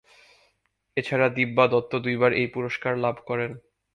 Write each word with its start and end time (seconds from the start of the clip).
এছাড়া 0.97 1.27
দিব্যা 1.37 1.65
দত্ত 1.67 1.91
দুইবার 2.05 2.31
এই 2.33 2.47
পুরস্কার 2.47 2.93
লাভ 2.97 3.15
করেন। 3.29 3.51